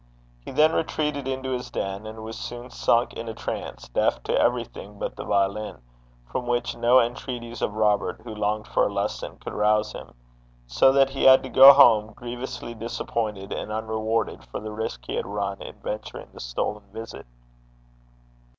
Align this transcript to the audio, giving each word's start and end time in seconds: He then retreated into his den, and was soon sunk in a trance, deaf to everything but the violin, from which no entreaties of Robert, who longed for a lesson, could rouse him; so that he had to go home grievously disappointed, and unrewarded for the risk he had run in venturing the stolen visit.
He 0.43 0.49
then 0.49 0.71
retreated 0.73 1.27
into 1.27 1.51
his 1.51 1.69
den, 1.69 2.07
and 2.07 2.23
was 2.23 2.35
soon 2.35 2.71
sunk 2.71 3.13
in 3.13 3.29
a 3.29 3.35
trance, 3.35 3.87
deaf 3.89 4.23
to 4.23 4.33
everything 4.35 4.97
but 4.97 5.15
the 5.15 5.23
violin, 5.23 5.77
from 6.25 6.47
which 6.47 6.75
no 6.75 6.99
entreaties 6.99 7.61
of 7.61 7.75
Robert, 7.75 8.19
who 8.23 8.33
longed 8.33 8.65
for 8.67 8.87
a 8.87 8.91
lesson, 8.91 9.37
could 9.37 9.53
rouse 9.53 9.91
him; 9.91 10.15
so 10.65 10.91
that 10.91 11.11
he 11.11 11.25
had 11.25 11.43
to 11.43 11.49
go 11.49 11.71
home 11.71 12.13
grievously 12.13 12.73
disappointed, 12.73 13.51
and 13.53 13.71
unrewarded 13.71 14.43
for 14.43 14.59
the 14.59 14.71
risk 14.71 15.05
he 15.05 15.13
had 15.13 15.27
run 15.27 15.61
in 15.61 15.75
venturing 15.81 16.29
the 16.33 16.39
stolen 16.39 16.81
visit. 16.91 17.27